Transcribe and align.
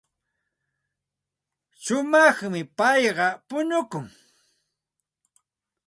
Shumaqmi 1.83 2.61
payqa 2.77 3.27
punukun. 3.47 4.05